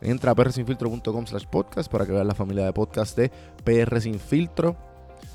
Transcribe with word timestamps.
Entra 0.00 0.32
a 0.32 0.34
prsinfiltro.com 0.34 1.26
slash 1.26 1.46
podcast 1.46 1.90
para 1.90 2.06
que 2.06 2.12
veas 2.12 2.26
la 2.26 2.34
familia 2.34 2.64
de 2.64 2.72
podcast 2.72 3.16
de 3.16 3.30
PR 3.64 4.00
Sin 4.00 4.18
Filtro. 4.18 4.76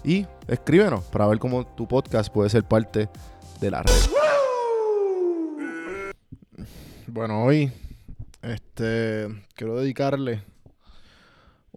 Y 0.04 0.26
escríbenos 0.48 1.04
para 1.06 1.28
ver 1.28 1.40
cómo 1.40 1.66
tu 1.66 1.88
podcast 1.88 2.32
puede 2.32 2.50
ser 2.50 2.64
parte 2.64 3.10
de 3.60 3.72
la 3.72 3.84
red. 3.84 3.94
Bueno, 7.08 7.44
hoy 7.44 7.72
este, 8.42 9.28
quiero 9.56 9.80
dedicarle 9.80 10.44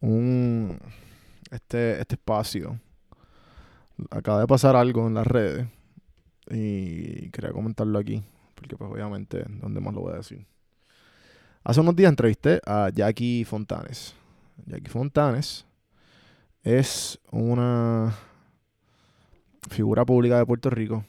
un, 0.00 0.78
este, 1.50 2.00
este 2.00 2.16
espacio. 2.16 2.78
Acaba 4.10 4.40
de 4.40 4.46
pasar 4.46 4.76
algo 4.76 5.06
en 5.06 5.14
las 5.14 5.26
redes 5.26 5.66
y 6.50 7.30
quería 7.30 7.52
comentarlo 7.52 7.98
aquí, 7.98 8.22
porque 8.54 8.76
pues 8.76 8.90
obviamente, 8.90 9.44
¿dónde 9.48 9.80
más 9.80 9.94
lo 9.94 10.02
voy 10.02 10.12
a 10.12 10.16
decir? 10.16 10.46
Hace 11.64 11.80
unos 11.80 11.94
días 11.94 12.10
entrevisté 12.10 12.60
a 12.66 12.90
Jackie 12.92 13.44
Fontanes. 13.44 14.14
Jackie 14.66 14.90
Fontanes 14.90 15.64
es 16.62 17.18
una 17.30 18.16
figura 19.70 20.04
pública 20.04 20.38
de 20.38 20.46
Puerto 20.46 20.70
Rico. 20.70 21.04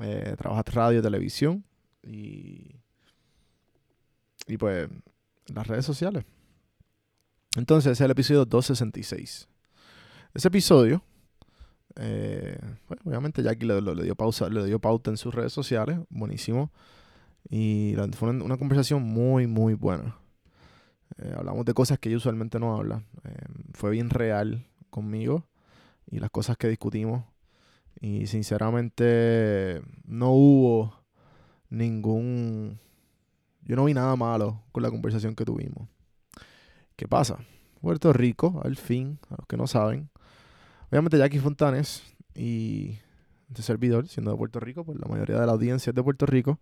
Eh, 0.00 0.34
trabaja 0.36 0.62
en 0.66 0.72
radio, 0.72 1.02
televisión 1.02 1.64
y, 2.02 2.76
y 4.46 4.56
pues 4.56 4.88
las 5.46 5.66
redes 5.66 5.84
sociales. 5.84 6.24
Entonces, 7.56 7.92
es 7.92 8.00
el 8.00 8.10
episodio 8.10 8.44
266. 8.44 9.48
Ese 10.34 10.48
episodio 10.48 11.02
eh, 12.00 12.56
bueno, 12.86 13.02
obviamente 13.06 13.42
Jackie 13.42 13.66
le, 13.66 13.80
le, 13.80 14.04
dio 14.04 14.14
pausa, 14.14 14.48
le 14.48 14.64
dio 14.64 14.78
pauta 14.78 15.10
en 15.10 15.16
sus 15.16 15.34
redes 15.34 15.52
sociales, 15.52 15.98
buenísimo. 16.08 16.70
Y 17.50 17.96
fue 18.12 18.30
una, 18.30 18.56
conversación 18.56 19.02
muy, 19.02 19.46
muy 19.46 19.74
buena. 19.74 20.16
Eh, 21.16 21.34
hablamos 21.36 21.64
de 21.64 21.74
cosas 21.74 21.98
que 21.98 22.08
ella 22.08 22.18
usualmente 22.18 22.58
no 22.58 22.76
habla. 22.76 23.02
Eh, 23.24 23.46
fue 23.72 23.90
bien 23.90 24.10
real 24.10 24.66
conmigo 24.90 25.46
y 26.10 26.18
las 26.20 26.30
cosas 26.30 26.56
que 26.56 26.68
discutimos. 26.68 27.24
Y 28.00 28.26
sinceramente 28.26 29.82
no 30.04 30.32
hubo 30.32 30.94
ningún... 31.70 32.78
Yo 33.62 33.76
no 33.76 33.84
vi 33.84 33.94
nada 33.94 34.14
malo 34.16 34.62
con 34.72 34.82
la 34.82 34.90
conversación 34.90 35.34
que 35.34 35.44
tuvimos. 35.44 35.88
¿Qué 36.96 37.08
pasa? 37.08 37.38
Puerto 37.80 38.12
Rico, 38.12 38.60
al 38.64 38.76
fin, 38.76 39.18
a 39.30 39.36
los 39.38 39.46
que 39.46 39.56
no 39.56 39.66
saben, 39.66 40.10
Obviamente 40.90 41.18
Jackie 41.18 41.38
Fontanes 41.38 42.02
y 42.34 42.98
este 43.50 43.62
servidor, 43.62 44.08
siendo 44.08 44.30
de 44.30 44.38
Puerto 44.38 44.58
Rico, 44.58 44.84
pues 44.84 44.98
la 44.98 45.06
mayoría 45.06 45.38
de 45.38 45.46
la 45.46 45.52
audiencia 45.52 45.90
es 45.90 45.94
de 45.94 46.02
Puerto 46.02 46.24
Rico. 46.24 46.58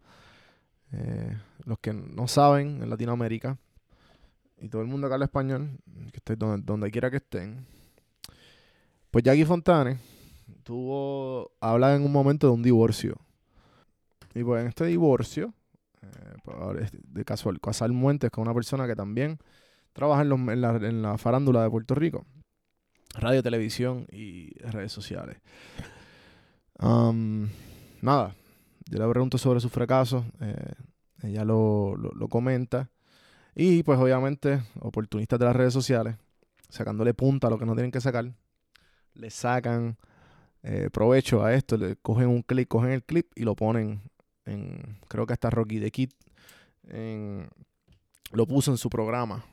Eh, 0.92 1.36
los 1.64 1.78
que 1.78 1.92
no 1.92 2.28
saben, 2.28 2.82
en 2.82 2.90
Latinoamérica, 2.90 3.58
y 4.58 4.68
todo 4.68 4.82
el 4.82 4.88
mundo 4.88 5.06
acá 5.06 5.14
habla 5.14 5.26
español, 5.26 5.78
que 6.12 6.16
esté 6.16 6.36
donde, 6.36 6.90
quiera 6.90 7.10
que 7.10 7.18
estén, 7.18 7.66
pues 9.10 9.24
Jackie 9.24 9.44
Fontanes 9.44 9.98
tuvo, 10.62 11.52
habla 11.60 11.94
en 11.94 12.02
un 12.02 12.12
momento 12.12 12.46
de 12.46 12.52
un 12.52 12.62
divorcio. 12.62 13.16
Y 14.34 14.44
pues 14.44 14.62
en 14.62 14.68
este 14.68 14.84
divorcio, 14.86 15.54
eh, 16.02 16.36
pues, 16.44 16.90
de 16.92 17.24
casual, 17.24 17.60
Casal 17.60 17.92
Muentes, 17.92 18.30
con 18.30 18.42
una 18.42 18.54
persona 18.54 18.86
que 18.86 18.94
también 18.94 19.38
trabaja 19.92 20.22
en, 20.22 20.60
la, 20.60 20.76
en 20.76 21.02
la 21.02 21.18
farándula 21.18 21.62
de 21.62 21.70
Puerto 21.70 21.94
Rico 21.94 22.26
radio, 23.18 23.42
televisión 23.42 24.06
y 24.10 24.50
redes 24.60 24.92
sociales. 24.92 25.38
nada, 26.78 28.34
yo 28.90 28.98
le 28.98 29.08
pregunto 29.10 29.38
sobre 29.38 29.60
su 29.60 29.68
fracaso, 29.68 30.24
eh, 30.40 30.72
ella 31.22 31.44
lo, 31.44 31.96
lo, 31.96 32.28
comenta. 32.28 32.90
Y 33.54 33.82
pues 33.82 33.98
obviamente, 33.98 34.62
oportunistas 34.80 35.38
de 35.38 35.44
las 35.46 35.56
redes 35.56 35.72
sociales, 35.72 36.16
sacándole 36.68 37.14
punta 37.14 37.46
a 37.46 37.50
lo 37.50 37.58
que 37.58 37.66
no 37.66 37.74
tienen 37.74 37.90
que 37.90 38.00
sacar, 38.00 38.30
le 39.14 39.30
sacan 39.30 39.96
eh, 40.62 40.90
provecho 40.92 41.44
a 41.44 41.54
esto, 41.54 41.76
le 41.76 41.96
cogen 41.96 42.28
un 42.28 42.42
clip, 42.42 42.68
cogen 42.68 42.90
el 42.90 43.02
clip 43.02 43.32
y 43.34 43.44
lo 43.44 43.56
ponen 43.56 44.02
en, 44.44 44.98
creo 45.08 45.26
que 45.26 45.32
hasta 45.32 45.50
Rocky 45.50 45.80
the 45.80 45.90
Kid, 45.90 46.10
lo 48.32 48.46
puso 48.46 48.70
en 48.70 48.76
su 48.76 48.90
programa 48.90 49.44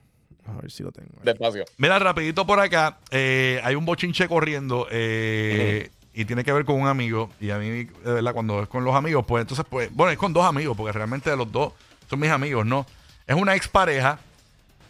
a 0.46 0.62
ver 0.62 0.72
si 0.72 0.84
lo 0.84 0.92
tengo. 0.92 1.20
Despacio. 1.24 1.66
Mira, 1.78 2.00
rapidito 2.00 2.46
por 2.46 2.60
acá. 2.60 3.00
eh, 3.12 3.60
hay 3.64 3.76
un 3.76 3.86
bochinche 3.86 4.28
corriendo 4.28 4.88
eh, 4.92 5.90
y 6.14 6.26
tiene 6.26 6.44
que 6.44 6.52
ver 6.54 6.66
con 6.66 6.80
un 6.80 6.88
amigo. 6.88 7.30
Y 7.40 7.50
a 7.50 7.58
mí, 7.58 7.70
de 7.86 7.90
verdad, 8.04 8.34
cuando 8.34 8.62
es 8.64 8.68
con 8.70 8.84
los 8.84 8.96
amigos, 8.96 9.26
pues 9.28 9.42
entonces, 9.42 9.66
pues, 9.70 9.90
bueno, 9.94 10.12
es 10.12 10.18
con 10.18 10.34
dos 10.34 10.46
amigos, 10.46 10.76
porque 10.78 10.92
realmente 10.92 11.36
los 11.36 11.52
dos 11.52 11.74
son 12.10 12.20
mis 12.20 12.30
amigos, 12.30 12.66
¿no? 12.66 12.86
Es 13.26 13.36
una 13.36 13.56
expareja 13.56 14.20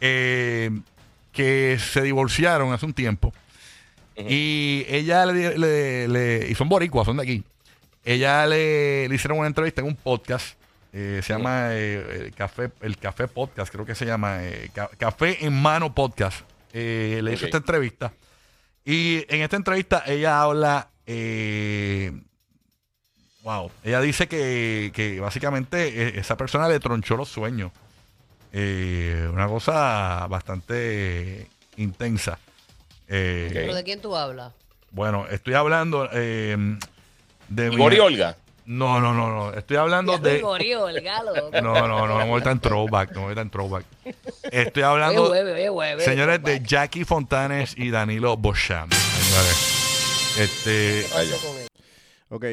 eh, 0.01 0.71
que 1.31 1.77
se 1.79 2.01
divorciaron 2.01 2.73
hace 2.73 2.85
un 2.85 2.93
tiempo. 2.93 3.33
Y 4.15 4.85
ella 4.89 5.25
le, 5.25 5.57
le- 5.57 6.07
le- 6.07 6.47
Y 6.49 6.55
son 6.55 6.69
boricuas, 6.69 7.05
son 7.05 7.17
de 7.17 7.23
aquí. 7.23 7.43
Ella 8.05 8.45
le, 8.45 9.07
le 9.07 9.15
hicieron 9.15 9.39
una 9.39 9.47
entrevista 9.47 9.81
en 9.81 9.87
un 9.87 9.95
podcast 9.95 10.55
eh, 10.95 11.21
se 11.23 11.33
llama 11.33 11.69
eh, 11.71 12.25
el, 12.27 12.35
café, 12.35 12.69
el 12.81 12.97
Café 12.99 13.27
Podcast, 13.27 13.71
creo 13.73 13.83
que 13.83 13.95
se 13.95 14.05
llama 14.05 14.43
eh, 14.43 14.69
Café 14.99 15.43
en 15.43 15.59
Mano 15.59 15.95
Podcast. 15.95 16.41
le 16.71 17.17
hizo 17.33 17.45
Ok. 17.45 17.47
esta 17.47 17.57
entrevista. 17.57 18.13
Y 18.85 19.25
en 19.33 19.41
esta 19.41 19.55
entrevista 19.55 20.03
ella 20.05 20.39
habla. 20.43 20.89
Wow. 23.43 23.71
Ella 23.83 24.01
dice 24.01 24.27
que, 24.27 24.91
que 24.93 25.19
básicamente 25.19 25.87
eh, 26.07 26.13
esa 26.19 26.37
persona 26.37 26.67
le 26.67 26.79
tronchó 26.79 27.15
los 27.17 27.29
sueños. 27.29 27.71
Eh, 28.51 29.27
una 29.31 29.47
cosa 29.47 30.27
bastante 30.29 31.47
intensa. 31.77 32.37
Eh, 33.07 33.49
¿Pero 33.51 33.75
de 33.75 33.83
quién 33.83 33.99
tú 34.01 34.15
hablas? 34.15 34.53
Bueno, 34.91 35.25
estoy 35.29 35.55
hablando 35.55 36.07
eh, 36.13 36.55
de 37.49 37.69
mi- 37.69 37.75
Igor 37.75 37.93
y 37.93 37.99
Olga. 37.99 38.37
No, 38.65 39.01
no, 39.01 39.13
no, 39.13 39.27
no. 39.27 39.53
Estoy 39.53 39.75
hablando 39.75 40.17
de. 40.19 40.41
murió 40.41 40.87
el 40.87 41.01
galo. 41.01 41.33
No, 41.61 41.85
no, 41.85 42.07
no, 42.07 42.33
a 42.33 42.37
estar 42.37 42.53
en 42.53 42.59
throwback, 42.61 43.11
no 43.11 43.29
estar 43.29 43.43
en 43.43 43.49
throwback. 43.49 43.83
Estoy 44.43 44.83
Oye, 44.83 44.89
hablando, 44.89 45.29
hueve, 45.31 45.51
oye, 45.51 45.69
hueve. 45.69 46.05
señores, 46.05 46.41
de 46.43 46.61
Jackie 46.63 47.03
Fontanes 47.03 47.73
y 47.77 47.89
Danilo 47.89 48.37
Bocham. 48.37 48.89
Señores, 48.89 49.72
este, 50.39 51.05
Ok. 52.29 52.45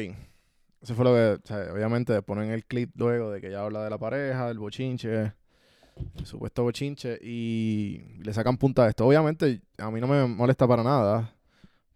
Eso 0.81 0.95
fue 0.95 1.05
lo 1.05 1.13
que, 1.13 1.41
o 1.43 1.47
sea, 1.47 1.73
obviamente 1.73 2.21
ponen 2.23 2.49
el 2.51 2.65
clip 2.65 2.91
luego 2.95 3.31
de 3.31 3.39
que 3.39 3.47
ella 3.47 3.61
habla 3.63 3.83
de 3.83 3.89
la 3.89 3.99
pareja, 3.99 4.47
del 4.47 4.57
bochinche, 4.57 5.33
el 6.17 6.25
supuesto 6.25 6.63
bochinche, 6.63 7.19
y 7.21 8.01
le 8.23 8.33
sacan 8.33 8.57
punta 8.57 8.85
a 8.85 8.89
esto. 8.89 9.05
Obviamente, 9.05 9.61
a 9.77 9.91
mí 9.91 10.01
no 10.01 10.07
me 10.07 10.25
molesta 10.25 10.67
para 10.67 10.83
nada, 10.83 11.35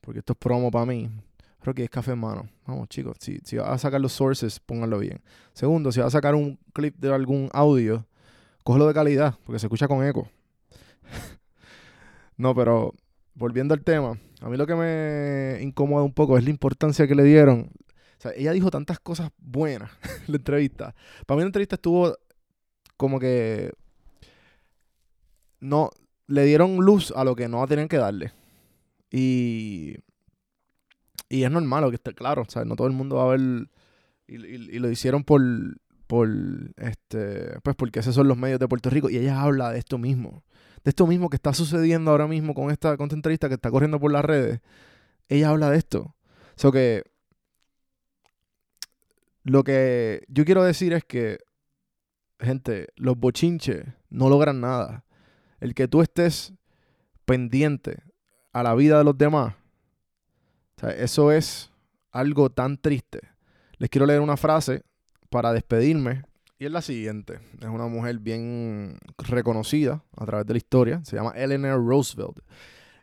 porque 0.02 0.20
esto 0.20 0.34
es 0.34 0.40
promo 0.40 0.70
para 0.70 0.86
mí. 0.86 1.10
Rocky 1.64 1.82
es 1.82 1.90
café 1.90 2.12
en 2.12 2.20
mano. 2.20 2.48
Vamos, 2.68 2.88
chicos, 2.90 3.18
si, 3.20 3.40
si 3.44 3.58
vas 3.58 3.70
a 3.70 3.78
sacar 3.80 4.00
los 4.00 4.14
sources, 4.14 4.60
pónganlo 4.60 5.00
bien. 5.00 5.20
Segundo, 5.54 5.92
si 5.92 6.00
vas 6.00 6.08
a 6.08 6.18
sacar 6.18 6.36
un 6.36 6.60
clip 6.74 6.96
de 6.98 7.12
algún 7.12 7.50
audio, 7.54 8.06
cógelo 8.64 8.88
de 8.88 8.94
calidad, 8.94 9.36
porque 9.44 9.58
se 9.58 9.66
escucha 9.66 9.88
con 9.88 10.06
eco. 10.06 10.30
no, 12.38 12.54
pero 12.54 12.94
volviendo 13.34 13.74
al 13.74 13.84
tema, 13.84 14.20
a 14.42 14.50
mí 14.50 14.58
lo 14.58 14.68
que 14.68 14.76
me 14.76 15.62
incomoda 15.62 16.04
un 16.04 16.14
poco 16.14 16.38
es 16.38 16.44
la 16.44 16.50
importancia 16.50 17.08
que 17.08 17.16
le 17.16 17.24
dieron. 17.24 17.72
O 18.18 18.22
sea, 18.22 18.32
ella 18.36 18.52
dijo 18.54 18.72
tantas 18.72 19.00
cosas 19.00 19.32
buenas 19.38 19.92
en 20.28 20.34
la 20.34 20.38
entrevista. 20.38 20.96
Para 21.26 21.38
mí 21.38 21.42
la 21.44 21.48
entrevista 21.48 21.76
estuvo 21.76 22.16
como 22.98 23.20
que 23.20 23.72
no 25.60 25.90
le 26.28 26.44
dieron 26.46 26.78
luz 26.78 27.12
a 27.16 27.24
lo 27.24 27.36
que 27.36 27.48
no 27.48 27.66
tenían 27.68 27.88
que 27.88 27.98
darle. 27.98 28.32
Y 29.12 29.96
y 31.28 31.44
es 31.44 31.52
normal, 31.52 31.90
que 31.90 31.96
esté 31.96 32.14
claro, 32.14 32.44
o 32.44 32.50
sea, 32.50 32.66
no 32.66 32.76
todo 32.76 32.88
el 32.88 32.94
mundo 32.94 33.16
va 33.18 33.24
a 33.24 33.36
ver 33.36 33.68
y, 34.28 34.36
y- 34.38 34.70
y 34.76 34.80
lo 34.80 34.90
hicieron 34.90 35.24
por 35.24 35.42
por 36.08 36.30
este 36.78 37.60
pues 37.64 37.76
porque 37.76 38.00
esos 38.00 38.14
son 38.14 38.28
los 38.28 38.38
medios 38.38 38.60
de 38.60 38.68
Puerto 38.68 38.92
Rico 38.92 39.10
y 39.10 39.18
ella 39.18 39.42
habla 39.42 39.72
de 39.72 39.80
esto 39.80 39.98
mismo 39.98 40.44
de 40.86 40.90
esto 40.90 41.08
mismo 41.08 41.32
que 41.32 41.36
está 41.36 41.52
sucediendo 41.52 42.12
ahora 42.12 42.28
mismo 42.28 42.54
con 42.54 42.70
esta, 42.70 42.96
con 42.96 43.10
que 43.10 43.34
está 43.34 43.72
corriendo 43.72 44.00
por 44.00 44.12
las 44.12 44.24
redes, 44.24 44.62
ella 45.28 45.50
habla 45.50 45.72
de 45.72 45.78
esto. 45.78 46.16
O 46.56 46.58
sea 46.58 46.72
que 46.72 47.04
lo 49.42 49.64
que 49.64 50.24
yo 50.28 50.46
quiero 50.46 50.64
decir 50.64 50.94
es 50.94 51.04
que, 51.04 51.40
gente, 52.40 52.90
los 52.96 53.18
bochinches 53.18 53.84
no 54.12 54.30
logran 54.30 54.62
nada. 54.62 55.06
El 55.60 55.74
que 55.74 55.88
tú 55.88 56.04
estés 56.04 56.54
pendiente 57.26 58.04
a 58.54 58.62
la 58.62 58.76
vida 58.76 59.00
de 59.00 59.06
los 59.06 59.18
demás, 59.18 59.56
eso 60.98 61.32
es 61.32 61.72
algo 62.12 62.52
tan 62.52 62.78
triste. 62.78 63.22
Les 63.78 63.90
quiero 63.90 64.06
leer 64.06 64.22
una 64.22 64.38
frase 64.38 64.84
para 65.32 65.52
despedirme 65.52 66.26
y 66.60 66.66
es 66.66 66.72
la 66.72 66.82
siguiente. 66.82 67.40
Es 67.60 67.68
una 67.68 67.88
mujer 67.88 68.20
bien 68.20 68.98
reconocida 69.18 70.04
a 70.18 70.26
través 70.26 70.46
de 70.48 70.54
la 70.54 70.58
historia. 70.58 71.02
Se 71.04 71.16
llama 71.16 71.32
Eleanor 71.32 71.86
Roosevelt. 71.86 72.40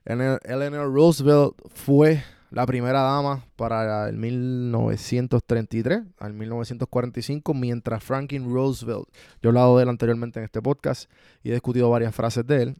Ele- 0.04 0.38
Eleanor 0.44 0.92
Roosevelt 0.92 1.54
fue 1.74 2.22
la 2.50 2.66
primera 2.66 3.00
dama 3.02 3.44
para 3.56 4.08
el 4.08 4.16
1933 4.16 6.02
al 6.18 6.32
1945, 6.34 7.54
mientras 7.54 8.02
Franklin 8.04 8.52
Roosevelt, 8.52 9.06
yo 9.40 9.44
he 9.44 9.48
hablado 9.48 9.76
de 9.76 9.84
él 9.84 9.88
anteriormente 9.88 10.38
en 10.38 10.44
este 10.44 10.60
podcast 10.60 11.10
y 11.42 11.50
he 11.50 11.52
discutido 11.52 11.88
varias 11.90 12.14
frases 12.14 12.46
de 12.46 12.62
él. 12.62 12.76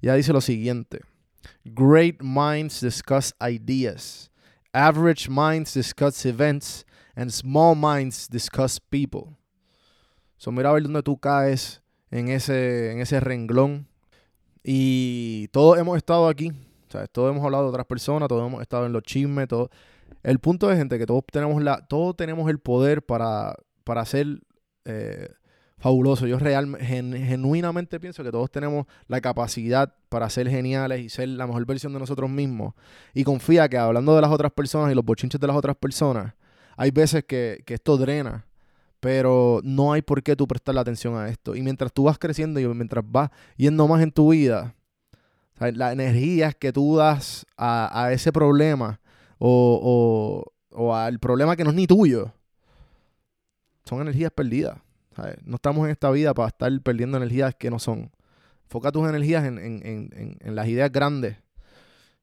Y 0.00 0.06
ella 0.06 0.14
dice 0.14 0.32
lo 0.32 0.40
siguiente: 0.40 1.00
Great 1.64 2.22
minds 2.22 2.80
discuss 2.80 3.34
ideas, 3.40 4.30
average 4.72 5.28
minds 5.28 5.74
discuss 5.74 6.24
events, 6.24 6.86
and 7.14 7.30
small 7.30 7.74
minds 7.76 8.28
discuss 8.30 8.78
people. 8.80 9.36
So, 10.40 10.50
mira 10.52 10.70
a 10.70 10.72
ver 10.72 10.84
dónde 10.84 11.02
tú 11.02 11.18
caes 11.18 11.82
en 12.10 12.28
ese, 12.28 12.92
en 12.92 13.00
ese 13.00 13.20
renglón. 13.20 13.86
Y 14.64 15.48
todos 15.48 15.78
hemos 15.78 15.98
estado 15.98 16.28
aquí. 16.28 16.50
Sea, 16.88 17.06
todos 17.08 17.30
hemos 17.30 17.44
hablado 17.44 17.64
de 17.64 17.68
otras 17.68 17.84
personas, 17.84 18.26
todos 18.26 18.48
hemos 18.48 18.62
estado 18.62 18.86
en 18.86 18.94
los 18.94 19.02
chismes, 19.02 19.46
todo. 19.48 19.68
El 20.22 20.38
punto 20.38 20.72
es, 20.72 20.78
gente, 20.78 20.98
que 20.98 21.04
todos 21.04 21.24
tenemos 21.30 21.62
la, 21.62 21.86
todos 21.86 22.16
tenemos 22.16 22.48
el 22.48 22.58
poder 22.58 23.02
para, 23.02 23.54
para 23.84 24.02
ser 24.06 24.40
eh, 24.86 25.28
fabulosos. 25.76 26.26
Yo 26.26 26.38
real, 26.38 26.74
gen- 26.80 27.12
genuinamente 27.12 28.00
pienso 28.00 28.24
que 28.24 28.30
todos 28.32 28.50
tenemos 28.50 28.86
la 29.08 29.20
capacidad 29.20 29.94
para 30.08 30.30
ser 30.30 30.48
geniales 30.48 31.00
y 31.00 31.10
ser 31.10 31.28
la 31.28 31.46
mejor 31.46 31.66
versión 31.66 31.92
de 31.92 31.98
nosotros 31.98 32.30
mismos. 32.30 32.72
Y 33.12 33.24
confía 33.24 33.68
que 33.68 33.76
hablando 33.76 34.16
de 34.16 34.22
las 34.22 34.30
otras 34.30 34.52
personas 34.52 34.90
y 34.90 34.94
los 34.94 35.04
bochinches 35.04 35.38
de 35.38 35.46
las 35.46 35.56
otras 35.56 35.76
personas, 35.76 36.32
hay 36.78 36.92
veces 36.92 37.24
que, 37.24 37.62
que 37.66 37.74
esto 37.74 37.98
drena 37.98 38.46
pero 39.00 39.60
no 39.64 39.92
hay 39.92 40.02
por 40.02 40.22
qué 40.22 40.36
tú 40.36 40.46
prestarle 40.46 40.80
atención 40.80 41.16
a 41.16 41.28
esto. 41.28 41.54
Y 41.56 41.62
mientras 41.62 41.92
tú 41.92 42.04
vas 42.04 42.18
creciendo 42.18 42.60
y 42.60 42.66
mientras 42.68 43.04
vas 43.06 43.30
yendo 43.56 43.88
más 43.88 44.02
en 44.02 44.12
tu 44.12 44.30
vida, 44.30 44.74
¿sabes? 45.58 45.76
las 45.76 45.92
energías 45.92 46.54
que 46.54 46.72
tú 46.72 46.96
das 46.96 47.46
a, 47.56 48.04
a 48.04 48.12
ese 48.12 48.32
problema 48.32 49.00
o, 49.38 49.80
o- 49.82 50.52
o 50.72 50.94
al 50.94 51.18
problema 51.18 51.56
que 51.56 51.64
no 51.64 51.70
es 51.70 51.76
ni 51.76 51.86
tuyo, 51.86 52.32
son 53.84 54.00
energías 54.02 54.30
perdidas. 54.30 54.78
No 55.44 55.56
estamos 55.56 55.84
en 55.84 55.90
esta 55.90 56.10
vida 56.10 56.32
para 56.32 56.48
estar 56.48 56.80
perdiendo 56.82 57.16
energías 57.18 57.54
que 57.54 57.70
no 57.70 57.78
son. 57.78 58.10
Enfoca 58.64 58.92
tus 58.92 59.06
energías 59.08 59.44
en, 59.44 59.58
en- 59.58 59.86
en- 59.86 60.10
en- 60.16 60.36
en 60.40 60.54
las 60.54 60.68
ideas 60.68 60.90
grandes 60.92 61.36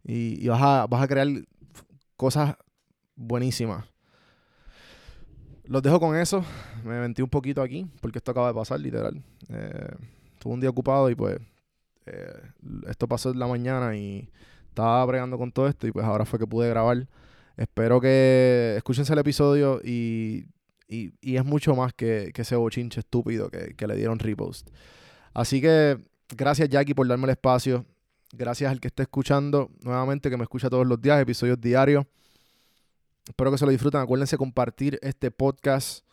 y, 0.03 0.43
y 0.43 0.47
vas, 0.47 0.61
a, 0.61 0.87
vas 0.87 1.03
a 1.03 1.07
crear 1.07 1.27
cosas 2.15 2.55
buenísimas. 3.15 3.85
Los 5.67 5.81
dejo 5.83 5.99
con 5.99 6.15
eso. 6.15 6.43
Me 6.83 6.99
mentí 6.99 7.21
un 7.21 7.29
poquito 7.29 7.61
aquí 7.61 7.85
porque 8.01 8.19
esto 8.19 8.31
acaba 8.31 8.47
de 8.47 8.53
pasar, 8.53 8.79
literal. 8.79 9.21
Eh, 9.49 9.95
tuve 10.39 10.53
un 10.53 10.59
día 10.59 10.69
ocupado 10.69 11.09
y 11.09 11.15
pues 11.15 11.39
eh, 12.05 12.41
esto 12.87 13.07
pasó 13.07 13.31
en 13.31 13.39
la 13.39 13.47
mañana 13.47 13.95
y 13.95 14.29
estaba 14.69 15.03
bregando 15.05 15.37
con 15.37 15.51
todo 15.51 15.67
esto 15.67 15.87
y 15.87 15.91
pues 15.91 16.05
ahora 16.05 16.25
fue 16.25 16.39
que 16.39 16.47
pude 16.47 16.69
grabar. 16.69 17.07
Espero 17.57 17.99
que 17.99 18.75
escúchense 18.77 19.11
el 19.13 19.19
episodio 19.19 19.81
y, 19.83 20.45
y, 20.87 21.11
y 21.21 21.35
es 21.35 21.43
mucho 21.43 21.75
más 21.75 21.93
que, 21.93 22.31
que 22.33 22.43
ese 22.43 22.55
bochinche 22.55 22.99
estúpido 22.99 23.49
que, 23.49 23.73
que 23.75 23.87
le 23.87 23.95
dieron 23.95 24.19
repost. 24.19 24.69
Así 25.33 25.59
que 25.59 25.97
gracias 26.29 26.69
Jackie 26.69 26.93
por 26.93 27.07
darme 27.07 27.25
el 27.25 27.31
espacio. 27.31 27.85
Gracias 28.31 28.71
al 28.71 28.79
que 28.79 28.89
esté 28.89 29.03
escuchando 29.03 29.69
nuevamente, 29.81 30.29
que 30.29 30.37
me 30.37 30.43
escucha 30.43 30.69
todos 30.69 30.85
los 30.85 31.01
días, 31.01 31.19
episodios 31.21 31.59
diarios. 31.59 32.05
Espero 33.27 33.51
que 33.51 33.57
se 33.57 33.65
lo 33.65 33.71
disfruten. 33.71 34.01
Acuérdense 34.01 34.37
compartir 34.37 34.99
este 35.01 35.31
podcast. 35.31 36.05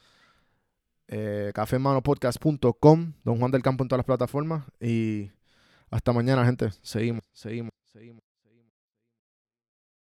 Eh, 1.09 1.53
cafemanopodcast.com. 1.55 3.13
Don 3.25 3.39
Juan 3.39 3.51
del 3.51 3.63
Campo 3.63 3.85
en 3.85 3.89
todas 3.89 3.99
las 3.99 4.07
plataformas. 4.07 4.65
Y 4.81 5.31
hasta 5.91 6.13
mañana, 6.13 6.45
gente. 6.45 6.71
Seguimos, 6.83 7.25
seguimos, 7.33 7.73
seguimos. 7.85 8.34